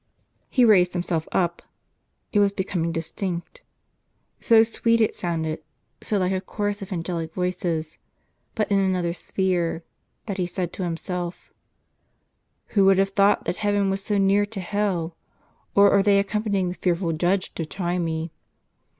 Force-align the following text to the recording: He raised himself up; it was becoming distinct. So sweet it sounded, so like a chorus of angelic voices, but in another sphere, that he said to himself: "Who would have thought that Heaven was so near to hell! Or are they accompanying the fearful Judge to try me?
He 0.49 0.65
raised 0.65 0.93
himself 0.93 1.27
up; 1.31 1.61
it 2.33 2.39
was 2.39 2.51
becoming 2.51 2.91
distinct. 2.91 3.61
So 4.39 4.63
sweet 4.63 4.99
it 4.99 5.13
sounded, 5.13 5.61
so 6.01 6.17
like 6.17 6.31
a 6.31 6.41
chorus 6.41 6.81
of 6.81 6.91
angelic 6.91 7.35
voices, 7.35 7.99
but 8.55 8.71
in 8.71 8.79
another 8.79 9.13
sphere, 9.13 9.83
that 10.25 10.39
he 10.39 10.47
said 10.47 10.73
to 10.73 10.83
himself: 10.83 11.53
"Who 12.69 12.85
would 12.85 12.97
have 12.97 13.09
thought 13.09 13.45
that 13.45 13.57
Heaven 13.57 13.91
was 13.91 14.03
so 14.03 14.17
near 14.17 14.47
to 14.47 14.59
hell! 14.59 15.15
Or 15.75 15.91
are 15.91 16.01
they 16.01 16.17
accompanying 16.17 16.69
the 16.69 16.73
fearful 16.81 17.13
Judge 17.13 17.53
to 17.53 17.63
try 17.63 17.99
me? 17.99 18.31